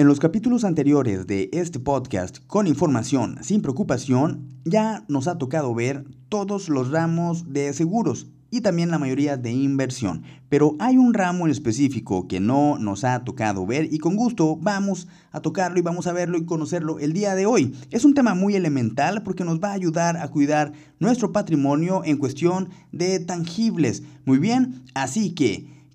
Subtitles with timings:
[0.00, 5.74] En los capítulos anteriores de este podcast, con información sin preocupación, ya nos ha tocado
[5.74, 10.22] ver todos los ramos de seguros y también la mayoría de inversión.
[10.48, 14.54] Pero hay un ramo en específico que no nos ha tocado ver y con gusto
[14.54, 17.74] vamos a tocarlo y vamos a verlo y conocerlo el día de hoy.
[17.90, 22.18] Es un tema muy elemental porque nos va a ayudar a cuidar nuestro patrimonio en
[22.18, 24.04] cuestión de tangibles.
[24.24, 25.76] Muy bien, así que...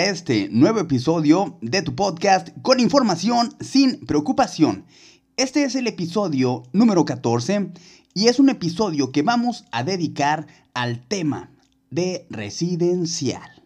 [0.00, 4.84] este nuevo episodio de tu podcast con información sin preocupación.
[5.36, 7.70] Este es el episodio número 14
[8.14, 11.52] y es un episodio que vamos a dedicar al tema
[11.88, 13.61] de residencial.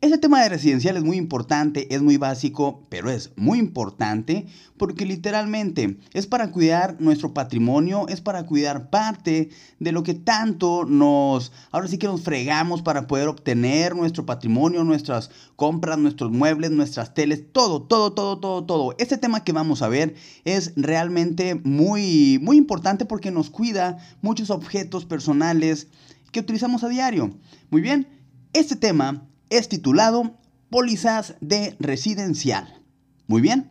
[0.00, 5.06] Ese tema de residencial es muy importante, es muy básico, pero es muy importante porque
[5.06, 11.52] literalmente es para cuidar nuestro patrimonio, es para cuidar parte de lo que tanto nos,
[11.70, 17.14] ahora sí que nos fregamos para poder obtener nuestro patrimonio, nuestras compras, nuestros muebles, nuestras
[17.14, 18.94] teles, todo, todo, todo, todo, todo.
[18.98, 24.50] Este tema que vamos a ver es realmente muy, muy importante porque nos cuida muchos
[24.50, 25.86] objetos personales
[26.30, 27.30] que utilizamos a diario.
[27.70, 28.06] Muy bien,
[28.52, 30.34] este tema es titulado
[30.70, 32.82] Pólizas de Residencial.
[33.26, 33.70] Muy bien.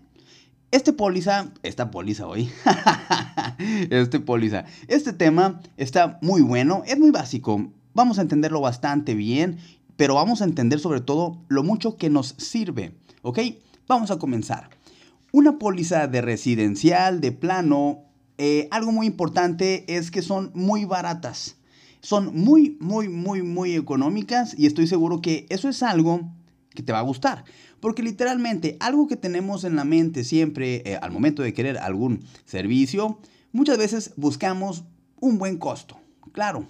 [0.72, 2.50] Este póliza, esta póliza hoy,
[3.92, 9.60] este póliza, este tema está muy bueno, es muy básico, vamos a entenderlo bastante bien,
[9.98, 13.40] pero vamos a entender sobre todo lo mucho que nos sirve, ¿ok?
[13.88, 14.72] Vamos a comenzar.
[15.32, 18.06] Una póliza de residencial, de plano,
[18.40, 21.58] eh, algo muy importante es que son muy baratas
[22.04, 26.30] son muy, muy, muy, muy económicas y estoy seguro que eso es algo
[26.70, 27.46] que te va a gustar.
[27.80, 32.20] Porque literalmente algo que tenemos en la mente siempre eh, al momento de querer algún
[32.46, 33.20] servicio,
[33.54, 34.84] muchas veces buscamos
[35.22, 35.98] un buen costo.
[36.34, 36.68] Claro,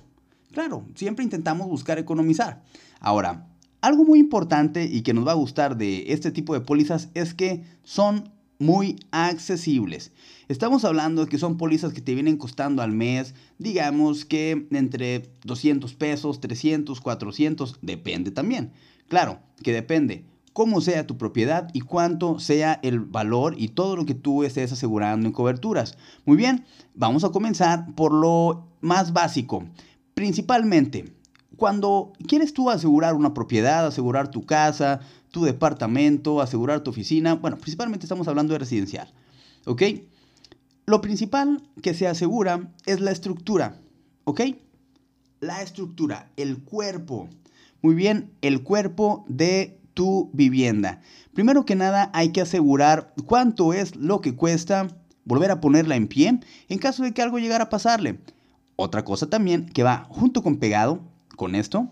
[0.51, 2.61] claro, siempre intentamos buscar economizar.
[2.99, 3.47] Ahora,
[3.81, 7.33] algo muy importante y que nos va a gustar de este tipo de pólizas es
[7.33, 8.29] que son
[8.63, 10.11] muy accesibles.
[10.47, 15.29] Estamos hablando de que son pólizas que te vienen costando al mes, digamos que entre
[15.43, 18.71] 200 pesos, 300, 400, depende también.
[19.09, 24.05] Claro, que depende cómo sea tu propiedad y cuánto sea el valor y todo lo
[24.05, 25.97] que tú estés asegurando en coberturas.
[26.25, 29.65] Muy bien, vamos a comenzar por lo más básico.
[30.13, 31.13] Principalmente,
[31.57, 35.01] cuando quieres tú asegurar una propiedad, asegurar tu casa,
[35.33, 39.11] tu departamento, asegurar tu oficina, bueno, principalmente estamos hablando de residencial,
[39.65, 39.81] ¿ok?
[40.85, 43.79] Lo principal que se asegura es la estructura,
[44.25, 44.41] ¿ok?
[45.39, 47.29] La estructura, el cuerpo.
[47.81, 51.01] Muy bien, el cuerpo de tu vivienda.
[51.33, 54.87] Primero que nada hay que asegurar cuánto es lo que cuesta
[55.25, 58.19] volver a ponerla en pie en caso de que algo llegara a pasarle.
[58.75, 60.99] Otra cosa también que va junto con pegado
[61.35, 61.91] con esto,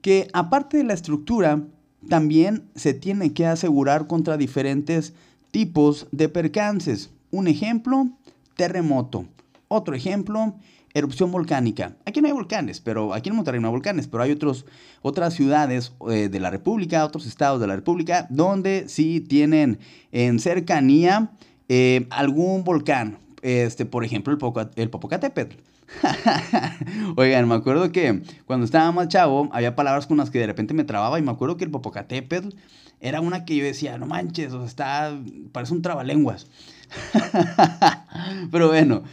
[0.00, 1.64] que aparte de la estructura,
[2.06, 5.14] también se tiene que asegurar contra diferentes
[5.50, 7.10] tipos de percances.
[7.30, 8.08] Un ejemplo,
[8.56, 9.24] terremoto.
[9.68, 10.54] Otro ejemplo,
[10.94, 11.96] erupción volcánica.
[12.06, 14.64] Aquí no hay volcanes, pero aquí en Monterrey no hay volcanes, pero hay otros,
[15.02, 19.78] otras ciudades eh, de la República, otros estados de la República, donde sí tienen
[20.12, 21.32] en cercanía
[21.68, 23.18] eh, algún volcán.
[23.42, 25.56] Este, por ejemplo, el, el Popocatépetl.
[27.16, 30.74] Oigan, me acuerdo que cuando estaba más chavo, había palabras con las que de repente
[30.74, 32.56] me trababa y me acuerdo que el Popocatépetl
[33.00, 35.18] era una que yo decía, no manches, o sea, está,
[35.52, 36.48] parece un trabalenguas.
[38.50, 39.04] Pero bueno,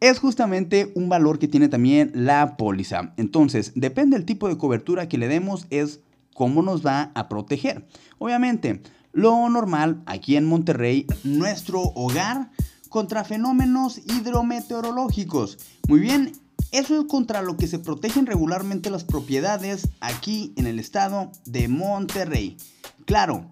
[0.00, 3.12] es justamente un valor que tiene también la póliza.
[3.16, 6.00] Entonces, depende del tipo de cobertura que le demos, es
[6.34, 7.86] cómo nos va a proteger.
[8.18, 8.82] Obviamente,
[9.12, 12.50] lo normal aquí en Monterrey, nuestro hogar
[12.90, 15.56] contra fenómenos hidrometeorológicos.
[15.88, 16.32] Muy bien,
[16.72, 21.68] eso es contra lo que se protegen regularmente las propiedades aquí en el estado de
[21.68, 22.58] Monterrey.
[23.06, 23.46] Claro,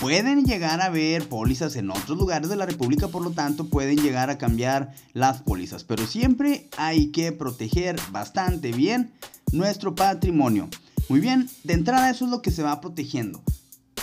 [0.00, 3.96] Pueden llegar a haber pólizas en otros lugares de la República, por lo tanto pueden
[3.96, 5.84] llegar a cambiar las pólizas.
[5.84, 9.10] Pero siempre hay que proteger bastante bien
[9.52, 10.68] nuestro patrimonio.
[11.08, 13.42] Muy bien, de entrada eso es lo que se va protegiendo.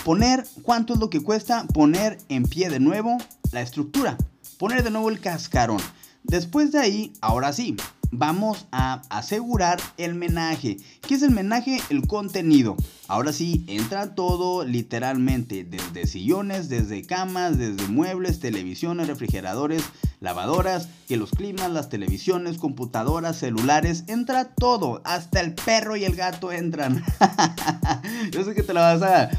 [0.03, 3.17] Poner cuánto es lo que cuesta poner en pie de nuevo
[3.51, 4.17] la estructura.
[4.57, 5.81] Poner de nuevo el cascarón.
[6.23, 7.75] Después de ahí, ahora sí,
[8.11, 10.77] vamos a asegurar el menaje.
[11.05, 11.81] ¿Qué es el menaje?
[11.89, 12.77] El contenido.
[13.07, 19.83] Ahora sí, entra todo literalmente, desde sillones, desde camas, desde muebles, televisiones, refrigeradores,
[20.23, 26.15] lavadoras, que los climas, las televisiones, computadoras, celulares, entra todo, hasta el perro y el
[26.15, 27.03] gato entran.
[28.31, 29.29] Yo sé que te lo vas a,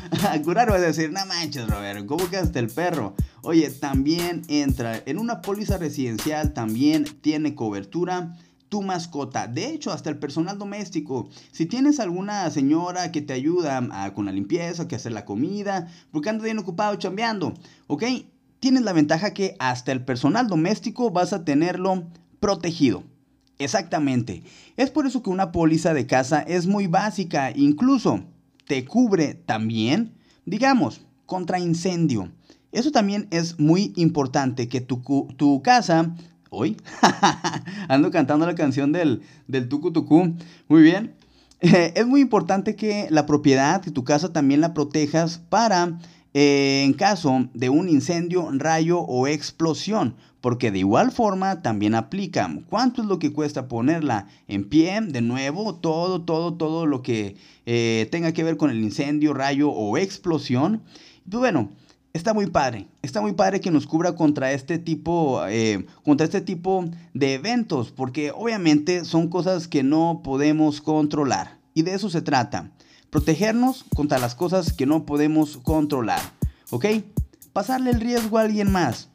[0.43, 3.15] curar, vas a decir, no manches, Robert, ¿cómo que hasta el perro?
[3.41, 8.37] Oye, también entra en una póliza residencial, también tiene cobertura
[8.69, 9.47] tu mascota.
[9.47, 11.31] De hecho, hasta el personal doméstico.
[11.51, 15.89] Si tienes alguna señora que te ayuda ah, con la limpieza, que hacer la comida,
[16.11, 17.55] porque anda bien ocupado chambeando,
[17.87, 18.05] ¿ok?
[18.65, 22.05] Tienes la ventaja que hasta el personal doméstico vas a tenerlo
[22.41, 23.03] protegido.
[23.59, 24.43] Exactamente.
[24.79, 27.53] Es por eso que una póliza de casa es muy básica.
[27.55, 28.25] Incluso
[28.67, 30.15] te cubre también,
[30.47, 32.33] digamos, contra incendio.
[32.73, 35.03] Eso también es muy importante, que tu,
[35.37, 36.15] tu casa
[36.49, 36.79] hoy.
[37.89, 40.37] Ando cantando la canción del, del tucu tucu.
[40.69, 41.15] Muy bien.
[41.61, 45.99] es muy importante que la propiedad, que tu casa también la protejas para,
[46.35, 50.17] en caso de un incendio, rayo o explosión.
[50.41, 52.55] Porque de igual forma también aplica.
[52.69, 55.01] ¿Cuánto es lo que cuesta ponerla en pie?
[55.01, 59.71] De nuevo, todo, todo, todo lo que eh, tenga que ver con el incendio, rayo
[59.71, 60.83] o explosión.
[61.31, 61.71] Pues bueno,
[62.13, 62.89] está muy padre.
[63.01, 66.85] Está muy padre que nos cubra contra este tipo, eh, contra este tipo
[67.15, 71.59] de eventos, porque obviamente son cosas que no podemos controlar.
[71.73, 72.71] Y de eso se trata.
[73.15, 76.21] Protegernos contra las cosas que no podemos controlar.
[76.71, 76.87] ¿Ok?
[77.53, 79.09] Pasarle el riesgo a alguien más.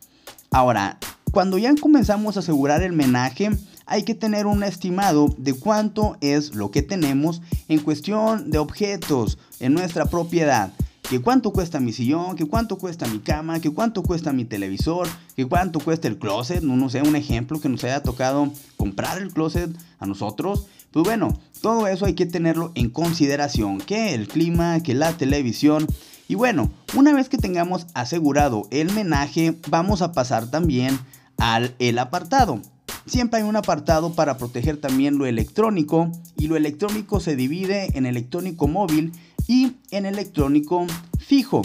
[0.51, 0.97] Ahora,
[1.33, 3.49] cuando ya comenzamos a asegurar el menaje,
[3.85, 9.37] hay que tener un estimado de cuánto es lo que tenemos en cuestión de objetos
[9.59, 10.71] en nuestra propiedad
[11.09, 15.07] que cuánto cuesta mi sillón, que cuánto cuesta mi cama, que cuánto cuesta mi televisor,
[15.35, 19.17] que cuánto cuesta el closet, no, no sé, un ejemplo que nos haya tocado comprar
[19.17, 20.67] el closet a nosotros.
[20.91, 25.87] Pues bueno, todo eso hay que tenerlo en consideración, que el clima, que la televisión.
[26.27, 30.99] Y bueno, una vez que tengamos asegurado el menaje, vamos a pasar también
[31.37, 32.61] al el apartado.
[33.05, 38.05] Siempre hay un apartado para proteger también lo electrónico y lo electrónico se divide en
[38.05, 39.13] electrónico móvil
[39.47, 40.85] y en electrónico
[41.17, 41.63] fijo.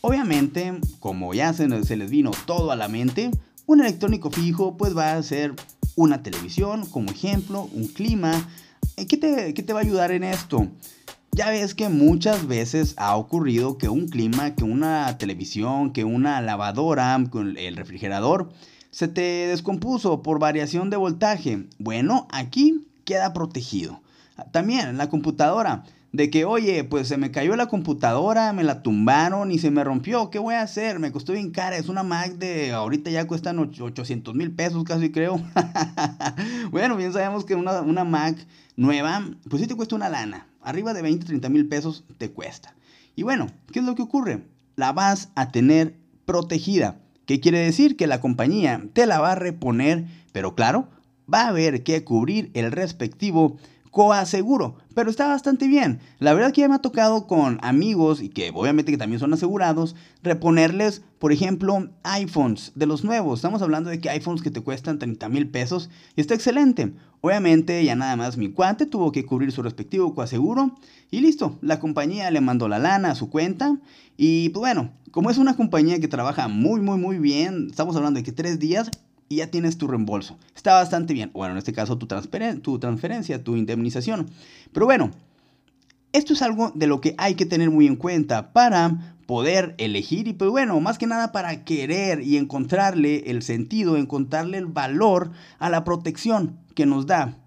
[0.00, 3.30] Obviamente, como ya se, les vino todo a la mente,
[3.66, 5.54] un electrónico fijo pues va a ser
[5.96, 8.48] una televisión como ejemplo, un clima.
[8.96, 10.68] Eh, ¿Qué te, qué te va a ayudar en esto?
[11.32, 16.40] Ya ves que muchas veces ha ocurrido que un clima, que una televisión, que una
[16.40, 17.16] lavadora,
[17.56, 18.50] el refrigerador,
[18.92, 21.66] se te descompuso por variación de voltaje.
[21.78, 24.00] Bueno, aquí queda protegido.
[24.52, 25.84] También la computadora
[26.14, 29.82] de que, oye, pues se me cayó la computadora, me la tumbaron y se me
[29.82, 31.00] rompió, ¿qué voy a hacer?
[31.00, 35.10] Me costó bien cara, es una Mac de, ahorita ya cuestan 800 mil pesos casi
[35.10, 35.40] creo.
[36.70, 38.36] bueno, bien sabemos que una, una, Mac
[38.76, 42.76] nueva, pues sí te cuesta una lana, arriba de 20, 30 mil pesos te cuesta.
[43.16, 44.44] Y bueno, ¿qué es lo que ocurre?
[44.76, 45.96] La vas a tener
[46.26, 47.00] protegida.
[47.26, 47.96] ¿Qué quiere decir?
[47.96, 50.86] Que la compañía te la va a reponer, pero claro,
[51.32, 53.56] va a haber que cubrir el respectivo
[53.94, 56.00] coaseguro, pero está bastante bien.
[56.18, 59.32] La verdad que ya me ha tocado con amigos y que obviamente que también son
[59.32, 63.38] asegurados, reponerles, por ejemplo, iPhones de los nuevos.
[63.38, 66.92] Estamos hablando de que iPhones que te cuestan 30 mil pesos y está excelente.
[67.20, 70.74] Obviamente ya nada más mi cuate tuvo que cubrir su respectivo coaseguro
[71.12, 73.78] y listo, la compañía le mandó la lana a su cuenta
[74.16, 78.18] y pues bueno, como es una compañía que trabaja muy muy muy bien, estamos hablando
[78.18, 78.90] de que tres días,
[79.28, 80.38] y ya tienes tu reembolso.
[80.54, 81.30] Está bastante bien.
[81.32, 84.30] Bueno, en este caso tu, transferencia, tu indemnización.
[84.72, 85.10] Pero bueno,
[86.12, 90.28] esto es algo de lo que hay que tener muy en cuenta para poder elegir
[90.28, 95.32] y pues bueno, más que nada para querer y encontrarle el sentido, encontrarle el valor
[95.58, 97.38] a la protección que nos da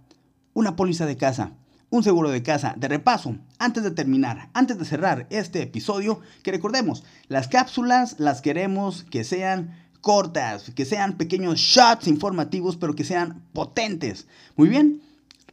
[0.53, 1.51] una póliza de casa,
[1.89, 2.73] un seguro de casa.
[2.77, 8.41] De repaso, antes de terminar, antes de cerrar este episodio, que recordemos, las cápsulas las
[8.41, 14.27] queremos que sean cortas, que sean pequeños shots informativos, pero que sean potentes.
[14.55, 15.01] Muy bien,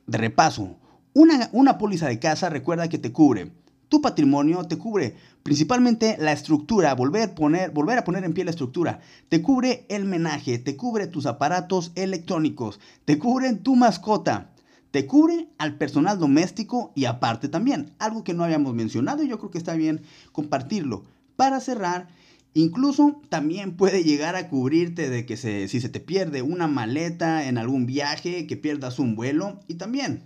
[0.07, 0.77] de repaso,
[1.13, 3.51] una, una póliza de casa recuerda que te cubre
[3.89, 8.51] tu patrimonio, te cubre principalmente la estructura, volver, poner, volver a poner en pie la
[8.51, 14.51] estructura, te cubre el menaje, te cubre tus aparatos electrónicos, te cubre tu mascota,
[14.91, 19.39] te cubre al personal doméstico y aparte también, algo que no habíamos mencionado y yo
[19.39, 21.05] creo que está bien compartirlo,
[21.37, 22.09] para cerrar.
[22.55, 27.49] Incluso también puede llegar a cubrirte de que se, si se te pierde una maleta
[27.49, 29.61] en algún viaje, que pierdas un vuelo.
[29.67, 30.23] Y también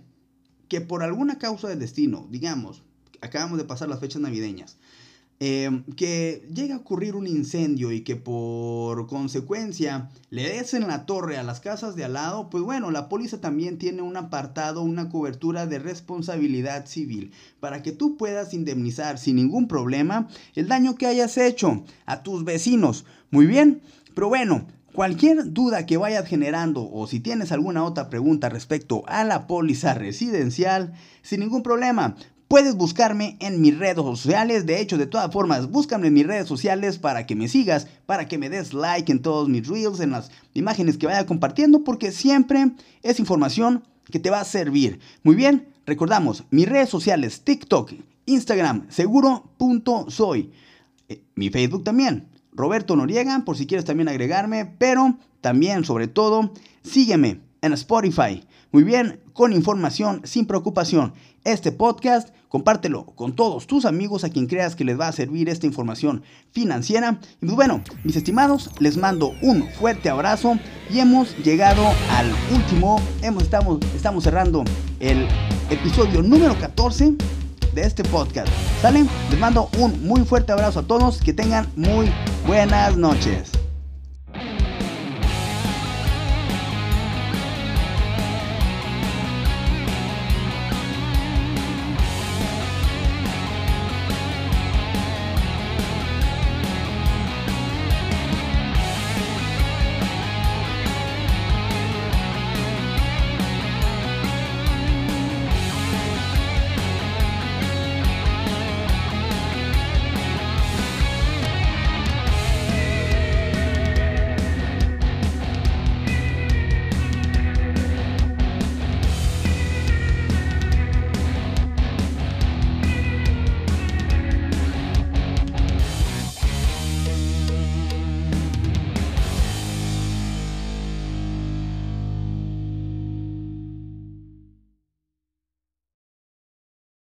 [0.69, 2.83] que por alguna causa del destino, digamos,
[3.21, 4.77] acabamos de pasar las fechas navideñas,
[5.41, 11.05] Em, que llega a ocurrir un incendio y que por consecuencia le des en la
[11.05, 14.81] torre a las casas de al lado, pues bueno, la policía también tiene un apartado,
[14.81, 17.31] una cobertura de responsabilidad civil
[17.61, 22.43] para que tú puedas indemnizar sin ningún problema el daño que hayas hecho a tus
[22.43, 23.05] vecinos.
[23.31, 23.81] Muy bien,
[24.13, 29.23] pero bueno, Cualquier duda que vayas generando o si tienes alguna otra pregunta respecto a
[29.23, 32.15] la póliza residencial, sin ningún problema,
[32.49, 34.65] Puedes buscarme en mis redes sociales.
[34.65, 38.27] De hecho, de todas formas, búscame en mis redes sociales para que me sigas, para
[38.27, 42.11] que me des like en todos mis reels, en las imágenes que vaya compartiendo, porque
[42.11, 42.71] siempre
[43.03, 44.99] es información que te va a servir.
[45.21, 47.93] Muy bien, recordamos, mis redes sociales, TikTok,
[48.25, 50.51] Instagram, seguro.soy.
[51.07, 56.51] Eh, mi Facebook también, Roberto Noriega, por si quieres también agregarme, pero también, sobre todo,
[56.81, 58.43] sígueme en Spotify.
[58.71, 61.13] Muy bien, con información, sin preocupación.
[61.43, 65.49] Este podcast, compártelo con todos tus amigos a quien creas que les va a servir
[65.49, 67.19] esta información financiera.
[67.41, 73.01] Y pues bueno, mis estimados, les mando un fuerte abrazo y hemos llegado al último,
[73.21, 74.63] hemos, estamos, estamos cerrando
[74.99, 75.27] el
[75.69, 77.15] episodio número 14
[77.73, 78.49] de este podcast.
[78.81, 79.05] ¿Sale?
[79.29, 82.11] Les mando un muy fuerte abrazo a todos, que tengan muy
[82.45, 83.58] buenas noches.